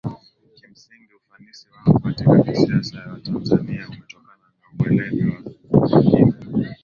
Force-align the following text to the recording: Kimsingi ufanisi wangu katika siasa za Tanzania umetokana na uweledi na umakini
Kimsingi 0.55 1.13
ufanisi 1.15 1.65
wangu 1.71 1.99
katika 1.99 2.55
siasa 2.55 3.07
za 3.07 3.19
Tanzania 3.23 3.87
umetokana 3.89 4.33
na 4.35 4.85
uweledi 4.85 5.21
na 5.21 5.43
umakini 5.69 6.33